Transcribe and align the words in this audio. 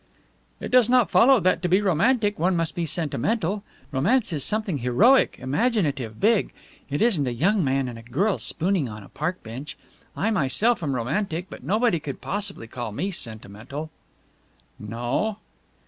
"It 0.59 0.71
does 0.71 0.89
not 0.89 1.11
follow 1.11 1.39
that 1.41 1.61
to 1.61 1.67
be 1.67 1.79
romantic 1.79 2.39
one 2.39 2.55
must 2.55 2.73
be 2.73 2.87
sentimental. 2.87 3.61
Romance 3.91 4.33
is 4.33 4.43
something 4.43 4.79
heroic, 4.79 5.35
imaginative, 5.39 6.19
big; 6.19 6.53
it 6.89 7.03
isn't 7.03 7.27
a 7.27 7.31
young 7.31 7.63
man 7.63 7.87
and 7.87 7.99
a 7.99 8.01
girl 8.01 8.39
spooning 8.39 8.89
on 8.89 9.03
a 9.03 9.09
park 9.09 9.43
bench. 9.43 9.77
I 10.17 10.31
myself 10.31 10.81
am 10.81 10.95
romantic, 10.95 11.51
but 11.51 11.61
nobody 11.63 11.99
could 11.99 12.19
possibly 12.19 12.65
call 12.65 12.91
me 12.91 13.11
sentimental." 13.11 13.91
"No?" 14.79 15.37